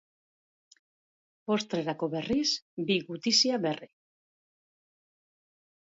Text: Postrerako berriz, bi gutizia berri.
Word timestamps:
Postrerako 1.51 2.09
berriz, 2.15 2.47
bi 2.89 2.97
gutizia 3.11 3.63
berri. 3.67 3.93